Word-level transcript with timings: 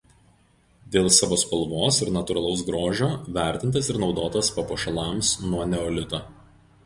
Dėl 0.93 1.09
savo 1.17 1.35
spalvos 1.41 1.99
ir 2.05 2.09
natūralaus 2.15 2.63
grožio 2.71 3.09
vertintas 3.35 3.91
ir 3.93 4.01
naudotas 4.05 4.51
papuošalams 4.55 5.35
nuo 5.51 5.69
neolito. 5.75 6.23